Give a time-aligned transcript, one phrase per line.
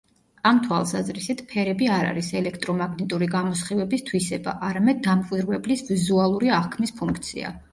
[0.51, 7.55] ამ თვალსაზრისით, ფერები არ არის ელექტრომაგნიტური გამოსხივების თვისება, არამედ დამკვირვებლის ვიზუალური აღქმის ფუნქციაა.